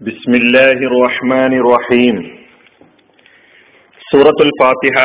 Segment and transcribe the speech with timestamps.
[0.00, 2.16] بسم الله الرحمن الرحيم
[4.02, 4.96] സൂറത്തുൽ ഫാത്തിഹ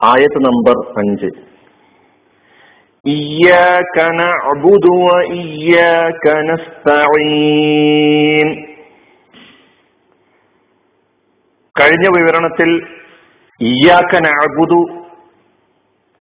[0.00, 1.28] ആയത്ത് നമ്പർ അഞ്ച്
[3.04, 8.48] إياك نعبد وإياك نستعين
[11.76, 12.70] കഴിഞ്ഞ വിവരണത്തിൽ
[13.60, 14.80] ഇയ്യാക്ക നഅബുദു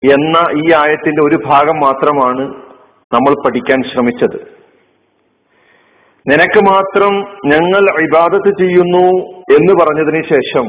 [0.03, 2.45] എന്ന ഈ ആയത്തിന്റെ ഒരു ഭാഗം മാത്രമാണ്
[3.13, 4.39] നമ്മൾ പഠിക്കാൻ ശ്രമിച്ചത്
[6.30, 7.16] നിനക്ക് മാത്രം
[7.46, 10.68] ഞങ്ങൾ ഇബാദത്ത് ചെയ്യുന്നു എന്ന് പറഞ്ഞതിന് ശേഷം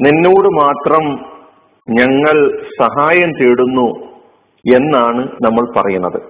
[0.00, 1.34] നിന്നോട് മാത്രം
[1.90, 4.14] ഞങ്ങൾ സഹായം തേടുന്നു
[4.76, 6.22] എന്നാണ് നമ്മൾ പറയുന്നത്.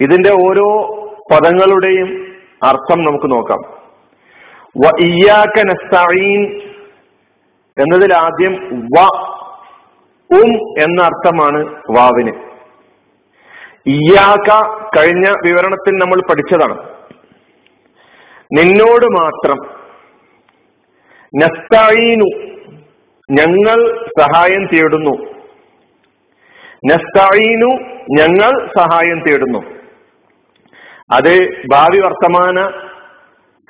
[0.00, 0.94] ഇതിന്റെ ഓരോ
[1.32, 2.26] പദങ്ങളുടെയും
[2.64, 3.58] അർത്ഥം നമുക്ക് നോക്കാം.
[4.84, 6.60] വ ഇയാക്ക നസ്തഈൻ
[7.82, 8.54] എന്നതിൽ ആദ്യം
[8.96, 9.00] വ
[10.34, 10.50] ഉം
[10.82, 12.53] എന്ന അർത്ഥമാണ് വാവിന്.
[13.86, 14.66] ഇയാക്ക
[14.96, 16.88] കഴിഞ്ഞ വിവരണത്തിൽ നമ്മൾ പഠിച്ചതാണ്.
[18.58, 19.56] നിന്നോട് മാത്രം
[21.36, 22.54] നസ്തായിനു
[23.30, 25.10] ഞങ്ങൾ സഹായം തേടുന്നു.
[26.92, 27.66] നസ്തായിനു
[28.10, 29.58] ഞങ്ങൾ സഹായം തേടുന്നു.
[31.12, 32.70] അത് ഭാവി വർത്തമാന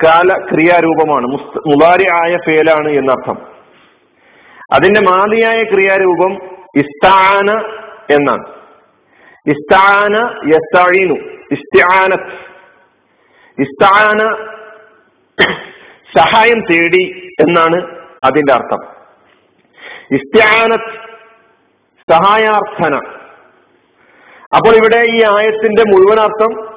[0.05, 1.27] കാല ക്രിയാരൂപമാണ്.
[1.67, 3.39] മുതാരി ആയ ഫേലാണ് എന്നർത്ഥം.
[4.73, 6.33] അതിന്റെ മാതിയായ ക്രിയാരൂപം
[6.77, 7.51] ഇസ്താന
[8.11, 8.64] എന്നാണ്.
[9.49, 10.15] ഇസ്താന
[13.61, 14.19] ഇസ്താന
[16.19, 18.79] സഹായം തേടി എന്നാണ് അതിന്റെ അർത്ഥം.
[20.13, 20.93] ഇസ്തിആനത്ത്
[22.13, 22.97] സഹായാർത്ഥന.
[24.57, 26.75] അപ്പോൾ ഇവിടെ ഈ ആയത്തിന്റെ മുഴുവൻ അർത്ഥം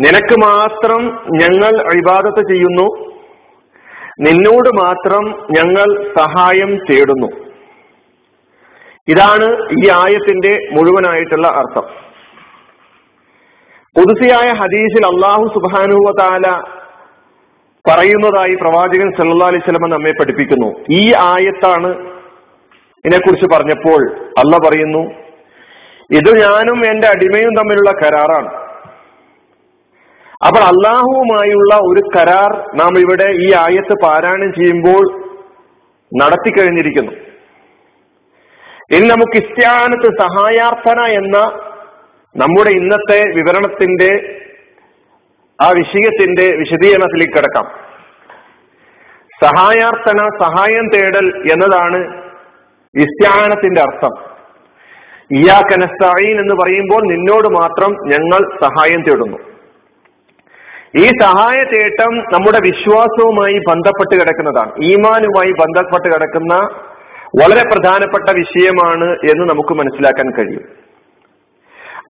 [0.00, 3.11] നിനക്ക് മാത്രം ഞങ്ങൾ അഴിബാദത്ത് ചെയ്യുന്നു.
[4.20, 7.26] നിന്നോട് മാത്രം ഞങ്ങൾ സഹായം തേടുന്നു.
[9.08, 11.82] ഇതാണ് ഈ ആയത്തിന്റെ മുഴുവനായിട്ടുള്ള അർത്ഥം.
[13.96, 16.12] പുതുസിയായ ഹദീസിൽ അള്ളാഹു സുബാനുവ
[17.88, 20.84] പറയുന്നതായി പ്രവാചകൻ സല്ലാ അലൈഹി സ്വലമ നമ്മെ പഠിപ്പിക്കുന്നു.
[20.90, 22.12] ഈ ആയത്താണ്
[23.04, 25.22] ഇതിനെക്കുറിച്ച് പറഞ്ഞപ്പോൾ അല്ല പറയുന്നു
[26.10, 28.61] ഇത് ഞാനും എന്റെ അടിമയും തമ്മിലുള്ള കരാറാണ്.
[30.46, 35.22] അപ്പോൾ അള്ളാഹുവുമായുള്ള ഒരു കരാർ നാം ഇവിടെ ഈ ആയത്ത് പാരായണം ചെയ്യുമ്പോൾ
[36.22, 37.12] നടത്തി കഴിഞ്ഞിരിക്കുന്നു.
[38.96, 41.38] ഇനി നമുക്ക് ഇസ്ത്യാനത്ത് സഹായാർത്ഥന എന്ന
[42.36, 44.40] നമ്മുടെ ഇന്നത്തെ വിവരണത്തിന്റെ
[45.62, 47.64] ആ വിഷയത്തിന്റെ വിശദീകരണത്തിലേക്ക് കിടക്കാം.
[49.44, 52.22] സഹായാർത്ഥന സഹായം തേടൽ എന്നതാണ്
[52.94, 54.10] ഇസ്ത്യാനത്തിന്റെ അർത്ഥം.
[55.32, 59.51] ഇയാ ഇയാക്കനസ്തീൻ എന്ന് പറയുമ്പോൾ നിന്നോട് മാത്രം ഞങ്ങൾ സഹായം തേടുന്നു.
[60.96, 64.72] ഈ സഹായ തേട്ടം നമ്മുടെ വിശ്വാസവുമായി ബന്ധപ്പെട്ട് കിടക്കുന്നതാണ്.
[64.84, 66.54] ഈമാനുമായി ബന്ധപ്പെട്ട് കിടക്കുന്ന
[67.42, 70.64] വളരെ പ്രധാനപ്പെട്ട വിഷയമാണ് എന്ന് നമുക്ക് മനസ്സിലാക്കാൻ കഴിയും.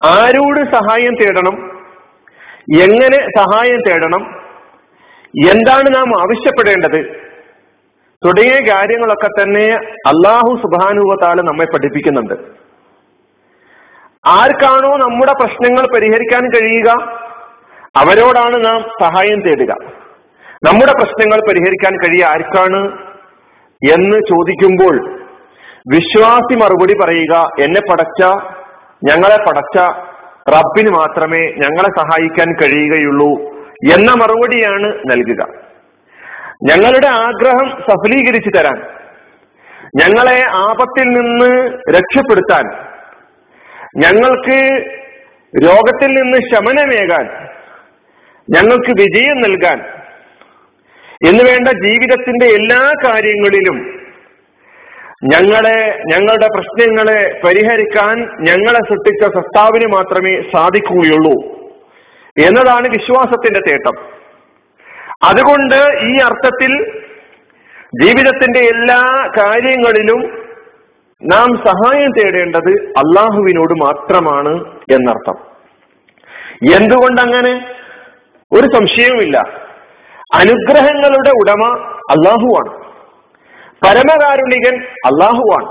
[0.05, 1.81] ആരോട് സഹായം തേടണം?
[2.81, 4.21] എങ്ങനെ സഹായം തേടണം?
[5.49, 7.31] എന്താണ് നാം ആവശ്യപ്പെടേണ്ടത്?
[8.25, 9.75] തുടങ്ങിയ കാര്യങ്ങളൊക്കെ തന്നെ
[10.07, 12.33] അള്ളാഹു സുഭാനുഭവത്താൽ നമ്മെ പഠിപ്പിക്കുന്നുണ്ട്.
[14.25, 17.21] ആർക്കാണോ നമ്മുടെ പ്രശ്നങ്ങൾ പരിഹരിക്കാൻ കഴിയുക?
[17.95, 19.71] അവരോടാണ് നാം സഹായം തേടുക.
[20.67, 22.81] നമ്മുടെ പ്രശ്നങ്ങൾ പരിഹരിക്കാൻ കഴിയ ആർക്കാണ്
[23.81, 24.95] എന്ന് ചോദിക്കുമ്പോൾ
[25.93, 28.21] വിശ്വാസി മറുപടി പറയുക എന്നെ പടച്ച
[29.03, 29.77] ഞങ്ങളെ പടച്ച
[30.55, 33.31] റബ്ബിന് മാത്രമേ ഞങ്ങളെ സഹായിക്കാൻ കഴിയുകയുള്ളൂ
[33.93, 35.41] എന്ന മറുപടിയാണ് നൽകുക.
[36.71, 38.77] ഞങ്ങളുടെ ആഗ്രഹം സഫലീകരിച്ചു തരാൻ
[40.01, 41.51] ഞങ്ങളെ ആപത്തിൽ നിന്ന്
[41.95, 42.65] രക്ഷപ്പെടുത്താൻ
[43.97, 44.59] ഞങ്ങൾക്ക്
[45.65, 47.25] രോഗത്തിൽ നിന്ന് ശമനമേകാൻ
[48.49, 49.79] ഞങ്ങൾക്ക് വിജയം നൽകാൻ.
[51.27, 54.01] എന്ന് വേണ്ട ജീവിതത്തിന്റെ എല്ലാ കാര്യങ്ങളിലും
[55.23, 61.61] ഞങ്ങളെ ഞങ്ങളുടെ പ്രശ്നങ്ങളെ പരിഹരിക്കാൻ ഞങ്ങളെ സൃഷ്ടിച്ച സത്താവിന് മാത്രമേ സാധിക്കുകയുള്ളൂ
[62.45, 64.21] എന്നതാണ് വിശ്വാസത്തിന്റെ തേട്ടം.
[65.23, 67.01] അതുകൊണ്ട് ഈ അർത്ഥത്തിൽ
[68.03, 70.47] ജീവിതത്തിന്റെ എല്ലാ കാര്യങ്ങളിലും
[71.23, 75.35] നാം സഹായം തേടേണ്ടത് അള്ളാഹുവിനോട് മാത്രമാണ് എന്നർത്ഥം.
[76.75, 77.80] എന്തുകൊണ്ടങ്ങനെ?
[78.55, 79.37] ഒരു സംശയവുമില്ല.
[80.33, 81.63] അനുഗ്രഹങ്ങളുടെ ഉടമ
[82.09, 82.71] അള്ളാഹുവാണ്
[83.85, 84.75] പരമകാരുണികൻ
[85.05, 85.69] അള്ളാഹുവാണ്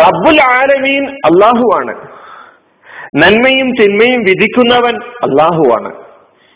[0.00, 1.94] റബ്ബുൽ ആലമീൻ അള്ളാഹുവാണ്
[3.22, 5.90] നന്മയും തിന്മയും വിധിക്കുന്നവൻ അള്ളാഹുവാണ്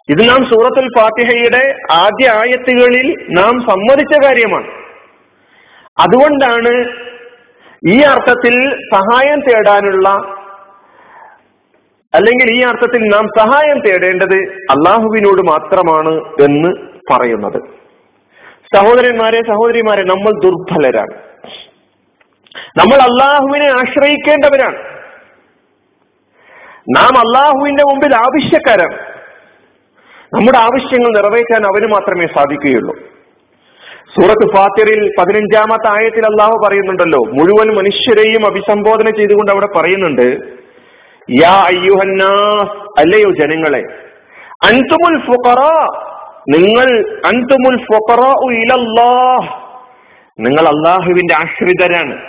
[0.09, 1.63] ഇത് നാം സൂറത്തുൽ ഫാത്തിഹയുടെ
[1.93, 4.69] ആദ്യ ആയത്തുകളിൽ നാം സമ്മതിച്ച കാര്യമാണ്.
[5.99, 6.73] അതുകൊണ്ടാണ്
[7.95, 8.55] ഈ അർത്ഥത്തിൽ
[8.95, 10.09] സഹായം തേടാനുള്ള
[12.17, 14.37] അല്ലെങ്കിൽ ഈ അർത്ഥത്തിൽ നാം സഹായം തേടേണ്ടത്
[14.71, 17.63] അള്ളാഹുവിനോട് മാത്രമാണ് എന്ന് പറയുന്നത്.
[18.77, 21.15] സഹോദരന്മാരെ സഹോദരിമാരെ നമ്മൾ ദുർബലരാണ്.
[22.79, 24.77] നമ്മൾ അള്ളാഹുവിനെ ആശ്രയിക്കേണ്ടവരാണ്.
[26.97, 28.99] നാം അള്ളാഹുവിന്റെ മുമ്പിൽ ആവശ്യക്കാരാണ്.
[30.35, 32.97] നമ്മുടെ ആവശ്യങ്ങൾ നിറവേറ്റാൻ അവന് മാത്രമേ സാധിക്കുകയുള്ളൂ.
[34.21, 40.56] സൂറത്ത് ഫാത്തിറിൽ പതിനഞ്ചാമത്തെ ആയത്തിൽ അള്ളാഹു പറയുന്നുണ്ടല്ലോ മുഴുവൻ മനുഷ്യരെയും അഭിസംബോധന ചെയ്തുകൊണ്ട് അവിടെ പറയുന്നുണ്ട്
[41.31, 43.83] യാ അയ്യുഹന്നാസ് അല്ലയോ ജനങ്ങളെ.
[44.65, 45.61] അൻതുമുൽ ഫുഖറ
[46.49, 48.21] നിങ്ങൾ അൻതുമുൽ ഫുഖറ
[48.53, 49.63] ഇലല്ലാഹ്.
[50.41, 52.23] നിങ്ങൾ അള്ളാഹുവിന്റെ ആശ്രിതരാണ്.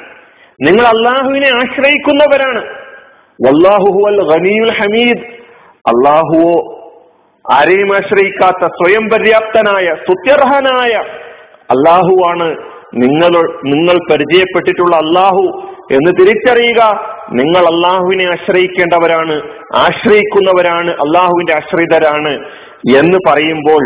[0.61, 2.65] നിങ്ങൾ അള്ളാഹുവിനെ ആശ്രയിക്കുന്നവരാണ്.
[3.47, 5.17] വല്ലാഹു ഹുവൽ ഗനിയുൽ ഹമീദ്.
[5.77, 6.77] അള്ളാഹുവോ
[7.53, 10.93] ആരെയും ആശ്രയിക്കാത്ത സ്വയം പര്യാപ്തനായ സ്തുത്യർഹനായ
[11.71, 12.57] അള്ളാഹുവാണ്
[12.93, 17.16] നിങ്ങൾ നിങ്ങൾ പരിചയപ്പെട്ടിട്ടുള്ള അള്ളാഹു എന്ന് തിരിച്ചറിയുക.
[17.31, 19.41] നിങ്ങൾ അള്ളാഹുവിനെ ആശ്രയിക്കേണ്ടവരാണ്
[19.75, 22.39] ആശ്രയിക്കുന്നവരാണ് അള്ളാഹുവിന്റെ ആശ്രിതരാണ്
[22.97, 23.83] എന്ന് പറയുമ്പോൾ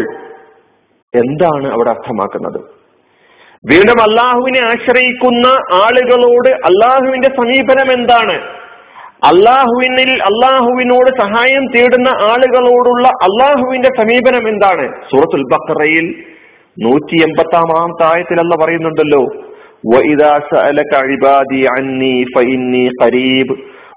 [1.16, 2.60] എന്താണ് അവിടെ അർത്ഥമാക്കുന്നത്?
[3.66, 8.34] വീണ്ടും അള്ളാഹുവിനെ ആശ്രയിക്കുന്ന ആളുകളോട് അള്ളാഹുവിന്റെ സമീപനം എന്താണ്?
[9.24, 14.88] അള്ളാഹുവിനിൽ അള്ളാഹുവിനോട് സഹായം തേടുന്ന ആളുകളോടുള്ള അള്ളാഹുവിന്റെ സമീപനം എന്താണ്?
[15.12, 16.24] സൂറത്തുൽ ബക്കറയിൽ
[16.78, 19.51] നൂറ്റി എൺപത്തി ആയത്തിൽ അല്ല പറയുന്നുണ്ടല്ലോ
[19.85, 23.49] وَإِذَا سَأَلَكَ عِبَادِي عَنِّي فَإِنِّي قَرِيبٌ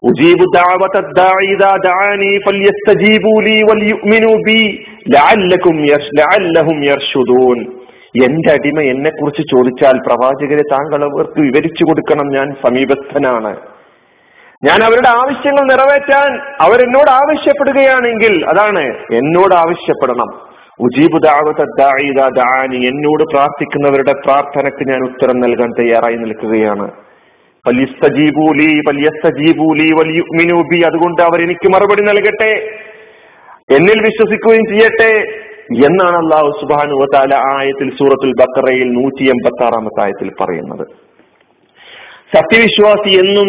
[0.04, 4.62] أُجِيبُ دَعْوَةَ الدَّاعِ إِذَا دَعَانِي فَلْيَسْتَجِيبُوا لِي وَلْيُؤْمِنُوا بِي
[5.08, 7.60] لَعَلَّكُمْ يَرْشُ لَعَلَّهُمْ يَرْشُدُونَ
[8.24, 13.52] എന്റെ അടിമ എന്നെ കുറിച്ച് ചോദിച്ചാൽ പ്രവാചകരെ താങ്കൾ അവർക്ക് വിവരിച്ചു കൊടുക്കണം ഞാൻ സമീപസ്ഥനാണ്
[14.64, 16.32] ഞാൻ അവരുടെ ആവശ്യങ്ങൾ നിറവേറ്റാൻ
[16.66, 18.84] അവരെന്നോട് ആവശ്യപ്പെടുകയാണെങ്കിൽ അതാണ്
[19.20, 20.32] എന്നോട് ആവശ്യപ്പെടണം
[20.81, 26.93] ഉജീബ് ദാനി എന്നോട് പ്രാർത്ഥിക്കുന്നവരുടെ പ്രാർത്ഥനക്ക് ഞാൻ ഉത്തരം നൽകാൻ തയ്യാറായി നിൽക്കുകയാണ്.
[30.87, 32.79] അതുകൊണ്ട് അവർ എനിക്ക് മറുപടി നൽകട്ടെ
[33.75, 35.21] എന്നിൽ വിശ്വസിക്കുകയും ചെയ്യട്ടെ
[35.87, 40.87] എന്നാണ് അള്ളാഹു സുബാനു വാല ആയത്തിൽ സൂറത്തുൽ ബക്കറയിൽ നൂറ്റി എൺപത്തി ആറാമത്തെ ആയത്തിൽ പറയുന്നത്.
[42.37, 43.49] സത്യവിശ്വാസി എന്നും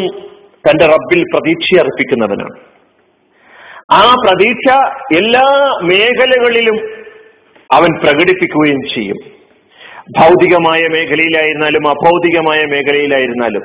[0.70, 2.60] തന്റെ റബ്ബിൽ പ്രതീക്ഷ അർപ്പിക്കുന്നവനാണ്.
[3.92, 4.76] ആ പ്രതീക്ഷ
[5.16, 7.05] എല്ലാ മേഖലകളിലും
[7.74, 9.18] അവൻ പ്രകടിപ്പിക്കുകയും ചെയ്യും.
[10.20, 13.64] ഭൗതികമായ മേഖലയിലായിരുന്നാലും അഭൗതികമായ മേഖലയിലായിരുന്നാലും.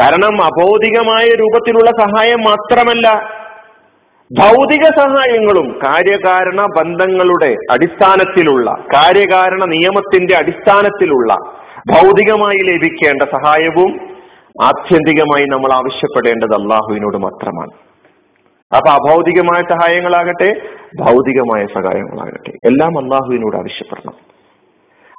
[0.00, 3.08] കാരണം അഭൗതികമായ രൂപത്തിലുള്ള സഹായം മാത്രമല്ല
[4.40, 11.34] ഭൗതിക സഹായങ്ങളും കാര്യകാരണ ബന്ധങ്ങളുടെ അടിസ്ഥാനത്തിലുള്ള കാര്യകാരണ നിയമത്തിന്റെ അടിസ്ഥാനത്തിലുള്ള
[11.90, 13.92] ഭൗതികമായി ലഭിക്കേണ്ട സഹായവും
[14.62, 17.83] ആത്യന്തികമായി നമ്മൾ ആവശ്യപ്പെടേണ്ടത് അള്ളാഹുവിനോട് മാത്രമാണ്.
[18.76, 20.54] അപ്പൊ അഭൗതികമായ സഹായങ്ങളാകട്ടെ
[21.00, 22.50] ഭൗതികമായ സഹായങ്ങളാകട്ടെ.
[22.64, 24.14] എല്ലാം അള്ളാഹുവിനോട് ആവശ്യപ്പെടണം.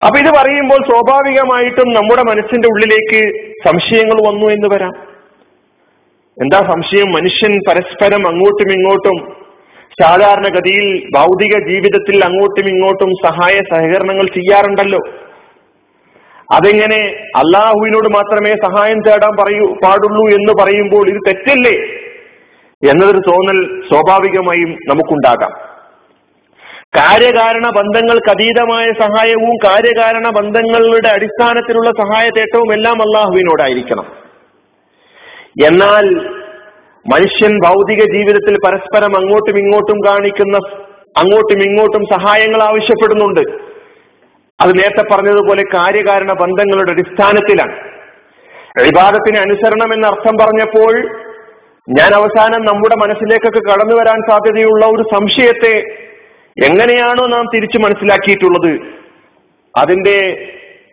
[0.06, 4.92] അപ്പൊ ഇത് പറയുമ്പോൾ സ്വാഭാവികമായിട്ടും നമ്മുടെ മനസ്സിന്റെ ഉള്ളിലേക്ക് സംശയങ്ങൾ വന്നു എന്ന് വരാം.
[6.42, 7.12] എന്താ സംശയം?
[7.12, 9.46] മനുഷ്യൻ പരസ്പരം അങ്ങോട്ടും ഇങ്ങോട്ടും
[10.04, 15.00] സാധാരണഗതിയിൽ ഭൗതിക ജീവിതത്തിൽ അങ്ങോട്ടും ഇങ്ങോട്ടും സഹായ സഹകരണങ്ങൾ ചെയ്യാറുണ്ടല്ലോ.
[16.52, 17.30] അതെങ്ങനെ?
[17.36, 22.05] അള്ളാഹുവിനോട് മാത്രമേ സഹായം തേടാൻ പറയൂ പാടുള്ളൂ എന്ന് പറയുമ്പോൾ ഇത് തെറ്റല്ലേ?
[22.90, 25.76] എന്നതൊരു തോന്നൽ സ്വാഭാവികമായും നമുക്കുണ്ടാകാം.
[26.98, 34.06] കാര്യകാരണ ബന്ധങ്ങൾക്ക് അതീതമായ സഹായവും കാര്യകാരണ ബന്ധങ്ങളുടെ അടിസ്ഥാനത്തിലുള്ള സഹായ തേട്ടവും എല്ലാം അള്ളാഹുവിനോടായിരിക്കണം.
[35.66, 36.36] എന്നാൽ
[37.14, 40.58] മനുഷ്യൻ ഭൗതിക ജീവിതത്തിൽ പരസ്പരം അങ്ങോട്ടും ഇങ്ങോട്ടും കാണിക്കുന്ന
[41.18, 43.42] അങ്ങോട്ടും ഇങ്ങോട്ടും സഹായങ്ങൾ ആവശ്യപ്പെടുന്നുണ്ട്.
[44.62, 47.96] അത് നേരത്തെ പറഞ്ഞതുപോലെ കാര്യകാരണ ബന്ധങ്ങളുടെ അടിസ്ഥാനത്തിലാണ്.
[48.84, 51.25] വിവാദത്തിന് അനുസരണം എന്ന അർത്ഥം പറഞ്ഞപ്പോൾ
[51.90, 55.84] ഞാൻ അവസാനം നമ്മുടെ മനസ്സിലേക്കൊക്കെ കടന്നു വരാൻ സാധ്യതയുള്ള ഒരു സംശയത്തെ
[56.66, 58.80] എങ്ങനെയാണോ നാം തിരിച്ചു മനസ്സിലാക്കിയിട്ടുള്ളത്?
[59.78, 60.48] അതിന്റെ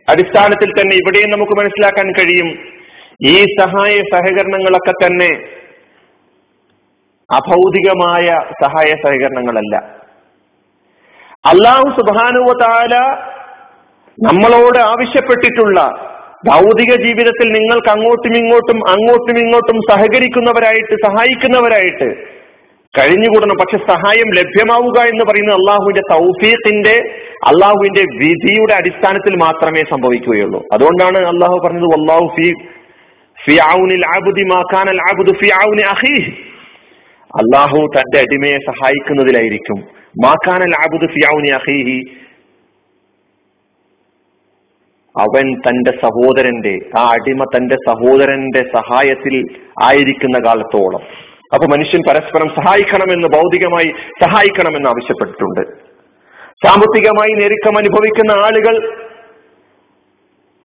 [0.08, 2.58] അടിസ്ഥാനത്തിൽ തന്നെ ഇവിടെയും നമുക്ക് മനസ്സിലാക്കാൻ കഴിയും.
[3.24, 5.48] ഈ സഹായ സഹകരണങ്ങളൊക്കെ തന്നെ
[7.30, 8.26] അഭൗതികമായ
[8.62, 9.76] സഹായ സഹകരണങ്ങളല്ല.
[11.46, 12.94] അള്ളാഹു സുബാനുവതാല
[14.22, 16.08] നമ്മളോട് ആവശ്യപ്പെട്ടിട്ടുള്ള
[16.46, 22.08] ഭൗതിക ജീവിതത്തിൽ നിങ്ങൾക്ക് അങ്ങോട്ടും ഇങ്ങോട്ടും അങ്ങോട്ടും ഇങ്ങോട്ടും സഹകരിക്കുന്നവരായിട്ട് സഹായിക്കുന്നവരായിട്ട്
[22.98, 23.56] കഴിഞ്ഞുകൂടണം.
[23.60, 26.96] പക്ഷെ സഹായം ലഭ്യമാവുക എന്ന് പറയുന്നത് അള്ളാഹുവിന്റെ തൗഫീഖിന്റെ
[27.46, 30.64] അള്ളാഹുവിന്റെ വിധിയുടെ അടിസ്ഥാനത്തിൽ മാത്രമേ സംഭവിക്കുകയുള്ളൂ.
[30.72, 32.52] അതുകൊണ്ടാണ് അള്ളാഹു പറഞ്ഞത് അള്ളാഹു ഫി
[33.46, 36.28] ഫി ഔനിൽ ആബുദി മാക്കാനൽ ആബുദു ഫി ഔനി അഹീഹ്
[37.40, 39.78] അള്ളാഹു തന്റെ അടിമയെ സഹായിക്കുന്നതിലായിരിക്കും.
[40.24, 41.98] മാക്കാനൽ ആബുദു ഫി ഔനി അഹീഹി
[45.20, 51.00] അവൻ തന്റെ സഹോദരന്റെ ആ അടിമ തന്റെ സഹോദരന്റെ സഹായത്തിൽ ആയിരിക്കുന്ന കാലത്തോളം.
[51.54, 55.92] അപ്പൊ മനുഷ്യൻ പരസ്പരം സഹായിക്കണമെന്ന് ഭൗതികമായി സഹായിക്കണമെന്ന് ആവശ്യപ്പെട്ടിട്ടുണ്ട്.
[56.66, 58.92] സാമ്പത്തികമായി ഞെരുക്കം അനുഭവിക്കുന്ന ആളുകൾ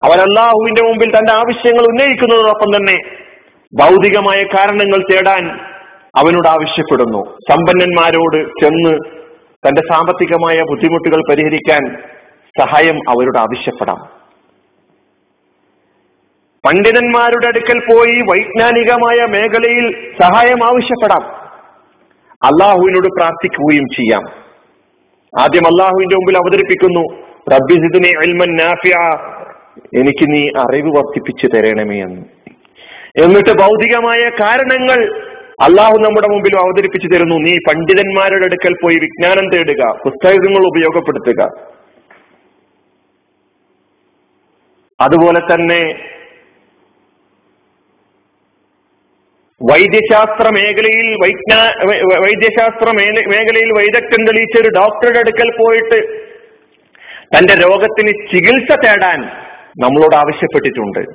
[0.03, 2.97] അവൻ അള്ളാഹുവിന്റെ മുമ്പിൽ തന്റെ ആവശ്യങ്ങൾ ഉന്നയിക്കുന്നതോടൊപ്പം തന്നെ
[3.81, 5.59] ഭൗതികമായ കാരണങ്ങൾ തേടാൻ
[6.15, 7.37] അവനോട് ആവശ്യപ്പെടുന്നു.
[7.51, 8.99] സമ്പന്നന്മാരോട് ചെന്ന്
[9.67, 11.95] തന്റെ സാമ്പത്തികമായ ബുദ്ധിമുട്ടുകൾ പരിഹരിക്കാൻ
[12.59, 14.14] സഹായം അവരോട് ആവശ്യപ്പെടാം.
[16.65, 21.24] പണ്ഡിതന്മാരുടെ അടുക്കൽ പോയി വൈജ്ഞാനികമായ മേഖലയിൽ സഹായം ആവശ്യപ്പെടാം.
[22.43, 24.22] അള്ളാഹുവിനോട് പ്രാർത്ഥിക്കുകയും ചെയ്യാം.
[25.41, 27.25] ആദ്യം അള്ളാഹുവിന്റെ മുമ്പിൽ അവതരിപ്പിക്കുന്നു.
[30.00, 32.22] എനിക്ക് നീ അറിവ് വർദ്ധിപ്പിച്ചു തരണമേ എന്ന്.
[33.24, 35.25] എന്നിട്ട് ഭൗതികമായ കാരണങ്ങൾ
[35.63, 37.36] അള്ളാഹു നമ്മുടെ മുമ്പിൽ അവതരിപ്പിച്ചു തരുന്നു.
[37.36, 41.50] നീ പണ്ഡിതന്മാരുടെ അടുക്കൽ പോയി വിജ്ഞാനം തേടുക പുസ്തകങ്ങൾ ഉപയോഗപ്പെടുത്തുക.
[45.01, 46.12] അതുപോലെ തന്നെ
[49.72, 51.63] വൈദ്യശാസ്ത്ര മേഖലയിൽ വൈജ്ഞാ
[52.22, 56.25] വൈദ്യശാസ്ത്ര മേഖലയിൽ വൈദഗ്ധ്യം തെളിയിച്ച ഒരു ഡോക്ടറുടെ അടുക്കൽ പോയിട്ട്
[57.38, 59.22] തന്റെ രോഗത്തിന് ചികിത്സ തേടാൻ
[59.84, 61.05] നമ്മളോട് ആവശ്യപ്പെട്ടിട്ടുണ്ട്.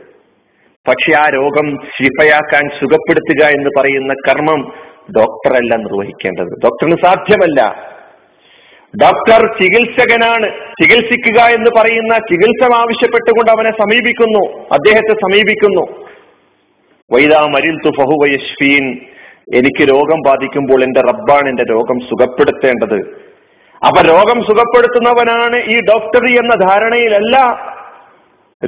[0.88, 4.74] പക്ഷെ ആ രോഗം ശിഫയാക്കാൻ സുഖപ്പെടുത്തുക എന്ന് പറയുന്ന കർമ്മം
[5.18, 6.48] ഡോക്ടറല്ല നിർവഹിക്കേണ്ടത്.
[6.64, 7.90] ഡോക്ടറിന് സാധ്യമല്ല.
[9.02, 10.48] ഡോക്ടർ ചികിത്സകനാണ്.
[10.82, 14.68] ചികിത്സിക്കുക എന്ന് പറയുന്ന ചികിത്സ ആവശ്യപ്പെട്ടുകൊണ്ട് അവനെ സമീപിക്കുന്നു.
[14.72, 16.09] അദ്ദേഹത്തെ സമീപിക്കുന്നു.
[17.12, 18.98] വൈദാ മരിൽത്തു ഫഹുവയശ്വീൻ
[19.54, 22.98] എനിക്ക് രോഗം ബാധിക്കുമ്പോൾ എന്റെ റബ്ബാണ് എന്റെ രോഗം സുഖപ്പെടുത്തേണ്ടത്.
[23.86, 27.36] അപ്പൊ രോഗം സുഖപ്പെടുത്തുന്നവനാണ് ഈ ഡോക്ടർ എന്ന ധാരണയിലല്ല.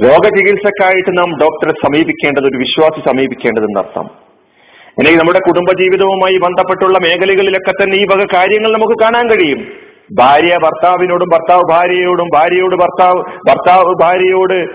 [0.05, 4.11] രോഗചികിത്സക്കായിട്ട് നാം ഡോക്ടറെ സമീപിക്കേണ്ടത് ഒരു വിശ്വാസി സമീപിക്കേണ്ടതെന്ന് അർത്ഥം.
[4.99, 9.61] ഇനി നമ്മുടെ കുടുംബജീവിതവുമായി ബന്ധപ്പെട്ടുള്ള മേഖലകളിലൊക്കെ തന്നെ ഈ വക കാര്യങ്ങൾ നമുക്ക് കാണാൻ കഴിയും.
[10.13, 14.71] ഭാര്യ ഭർത്താവിനോടും ഭർത്താവ് ഭാര്യയോടും ഭാര്യയോട് ഭർത്താവ് ഭർത്താവ് ഭാര്യയോട്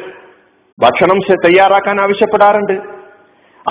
[0.81, 2.96] ഭക്ഷണം തയ്യാറാക്കാൻ ആവശ്യപ്പെടാറുണ്ട്.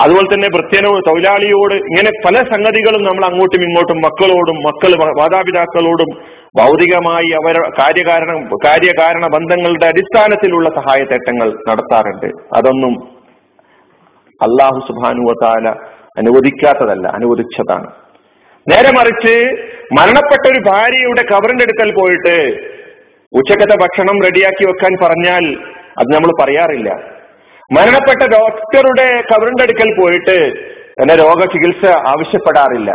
[0.01, 6.11] അതുപോലെ തന്നെ പ്രത്യേക തൊഴിലാളിയോട് ഇങ്ങനെ പല സംഗതികളും നമ്മൾ അങ്ങോട്ടും ഇങ്ങോട്ടും മക്കളോടും മക്കൾ മാതാപിതാക്കളോടും
[6.59, 8.35] ഭൗതികമായി അവർ കാര്യകാരണ
[8.65, 12.29] കാര്യകാരണ ബന്ധങ്ങളുടെ അടിസ്ഥാനത്തിലുള്ള സഹായത്തേട്ടങ്ങൾ നടത്താറുണ്ട്.
[12.57, 12.95] അതൊന്നും
[14.41, 15.67] അള്ളാഹു സുബാനുവതാല
[16.21, 17.89] അനുവദിക്കാത്തതല്ല അനുവദിച്ചതാണ്.
[18.67, 19.35] നേരെ മറിച്ച്
[19.97, 22.35] മരണപ്പെട്ട ഒരു ഭാര്യയുടെ കബറിന്റെ അടുക്കൽ പോയിട്ട്
[23.33, 25.45] ഉച്ചക്കത്തെ ഭക്ഷണം റെഡിയാക്കി വെക്കാൻ പറഞ്ഞാൽ
[25.99, 27.16] അത് നമ്മൾ പറയാറില്ല.
[27.71, 30.53] മരണപ്പെട്ട ഡോക്ടറുടെ കബറിന്റെ അടുക്കൽ പോയിട്ട്
[31.01, 32.91] എന്നെ രോഗ ചികിത്സ ആവശ്യപ്പെടാറില്ല.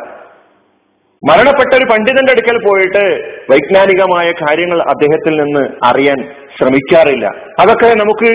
[1.30, 7.26] മരണപ്പെട്ട ഒരു പണ്ഡിതന്റെ അടുക്കൽ പോയിട്ട് വൈജ്ഞാനികമായ കാര്യങ്ങൾ അദ്ദേഹത്തിൽ നിന്ന് അറിയാൻ ശ്രമിക്കാറില്ല.
[7.60, 8.30] അതൊക്കെ നമുക്ക്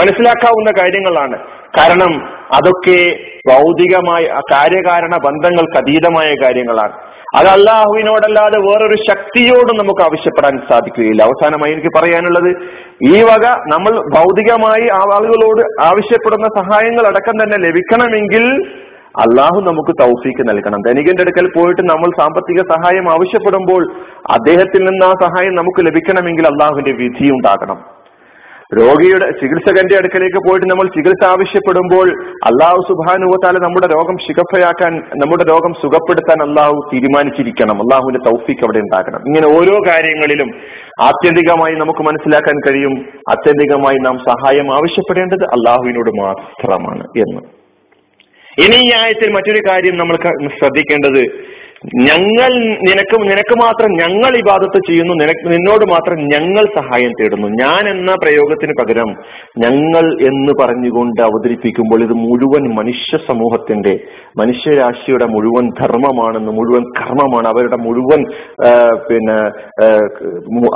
[0.00, 1.38] മനസ്സിലാക്കാവുന്ന കാര്യങ്ങളാണ്.
[1.78, 2.12] കാരണം
[2.54, 3.16] അതൊക്കെ
[3.48, 6.92] ഭൗതികമായ കാര്യകാരണ ബന്ധങ്ങൾക്ക് അതീതമായ കാര്യങ്ങളാണ്.
[7.38, 11.22] അത് അള്ളാഹുവിനോടല്ലാതെ വേറൊരു ശക്തിയോടും നമുക്ക് ആവശ്യപ്പെടാൻ സാധിക്കുകയില്ല.
[11.22, 12.48] അവസാനമായി എനിക്ക് പറയാനുള്ളത്
[13.08, 18.44] ഈ വക നമ്മൾ ഭൗതികമായി ആ ആളുകളോട് ആവശ്യപ്പെടുന്ന സഹായങ്ങൾ അടക്കം തന്നെ ലഭിക്കണമെങ്കിൽ
[19.18, 20.80] അള്ളാഹു നമുക്ക് തൗഫീക്ക് നൽകണം.
[20.88, 23.84] ധനികന്റെ അടുക്കൽ പോയിട്ട് നമ്മൾ സാമ്പത്തിക സഹായം ആവശ്യപ്പെടുമ്പോൾ
[24.30, 27.99] അദ്ദേഹത്തിൽ നിന്ന് ആ സഹായം നമുക്ക് ലഭിക്കണമെങ്കിൽ അള്ളാഹുവിന്റെ വിധി ഉണ്ടാകണം.
[28.78, 32.08] രോഗിയുടെ ചികിത്സകന്റെ അടുക്കലേക്ക് പോയിട്ട് നമ്മൾ ചികിത്സ ആവശ്യപ്പെടുമ്പോൾ
[32.44, 37.76] അള്ളാഹു സുബാനുവത്താല നമ്മുടെ രോഗം ശിഖഫയാക്കാൻ നമ്മുടെ രോഗം സുഖപ്പെടുത്താൻ അള്ളാഹു തീരുമാനിച്ചിരിക്കണം.
[37.78, 40.50] അള്ളാഹുവിന്റെ തൗഫീക്ക് അവിടെ ഉണ്ടാക്കണം ഇങ്ങനെ ഓരോ കാര്യങ്ങളിലും
[41.00, 42.94] ആത്യന്തികമായി നമുക്ക് മനസ്സിലാക്കാൻ കഴിയും.
[43.30, 47.42] ആത്യന്തികമായി നാം സഹായം ആവശ്യപ്പെടേണ്ടത് അള്ളാഹുവിനോട് മാത്രമാണ് എന്ന്.
[48.64, 50.16] ഇനി ഈ ആയത്തിൽ മറ്റൊരു കാര്യം നമ്മൾ
[50.58, 51.22] ശ്രദ്ധിക്കേണ്ടത്
[52.06, 52.52] ഞങ്ങൾ
[52.86, 57.48] നിനക്ക് നിനക്ക് മാത്രം ഞങ്ങൾ ഇബാദത്ത് ചെയ്യുന്നു നിനക്ക് നിന്നോട് മാത്രം ഞങ്ങൾ സഹായം തേടുന്നു.
[57.62, 59.10] ഞാൻ എന്ന പ്രയോഗത്തിന് പകരം
[59.64, 63.94] ഞങ്ങൾ എന്ന് പറഞ്ഞുകൊണ്ട് അവതരിപ്പിക്കുമ്പോൾ ഇത് മുഴുവൻ മനുഷ്യ സമൂഹത്തിന്റെ
[64.40, 68.22] മനുഷ്യരാശിയുടെ മുഴുവൻ ധർമ്മമാണെന്ന് മുഴുവൻ കർമ്മമാണ് അവരുടെ മുഴുവൻ
[69.08, 69.38] പിന്നെ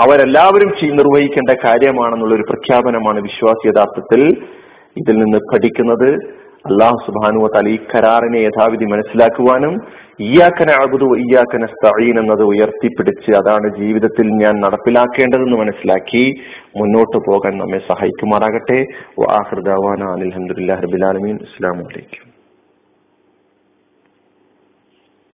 [0.06, 4.22] അവരെല്ലാവരും നിർവഹിക്കേണ്ട കാര്യമാണെന്നുള്ള ഒരു പ്രഖ്യാപനമാണ് വിശ്വാസ യഥാർത്ഥത്തിൽ
[4.96, 6.10] ഇതിൽ നിന്ന് പഠിക്കുന്നത്.
[6.64, 9.74] അള്ളാഹു സുബാനു തല ഈ കരാറിനെ യഥാവിധി മനസ്സിലാക്കുവാനും
[10.20, 16.24] ഇയാക്കന അബുദു ഇയാക്കന സ്തഈൻ എന്നത് ഉയർത്തിപ്പിടിച്ച് അതാണ് ജീവിതത്തിൽ ഞാൻ നടപ്പിലാക്കേണ്ടതെന്ന് മനസ്സിലാക്കി
[16.76, 18.78] മുന്നോട്ട് പോകാൻ നമ്മെ സഹായിക്കുമാറാകട്ടെ.
[20.14, 22.33] അലഹമുല്ലാ റബിലാലമീൻ അസ്സാം വലൈക്കും